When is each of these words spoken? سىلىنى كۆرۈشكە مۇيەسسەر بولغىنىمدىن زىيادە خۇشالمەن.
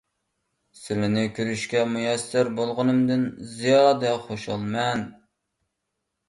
سىلىنى 0.77 1.25
كۆرۈشكە 1.39 1.83
مۇيەسسەر 1.95 2.49
بولغىنىمدىن 2.61 3.27
زىيادە 3.53 4.15
خۇشالمەن. 4.25 5.07